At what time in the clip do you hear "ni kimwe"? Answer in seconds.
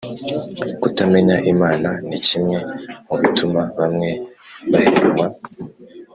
2.07-2.57